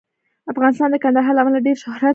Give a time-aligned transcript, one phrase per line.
[0.51, 2.09] افغانستان د کندهار له امله ډېر شهرت لري.